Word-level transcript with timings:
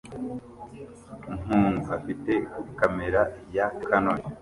Umuntu 1.53 1.83
afite 1.97 2.31
kamera 2.79 3.21
ya 3.55 3.67
Canon 3.85 4.19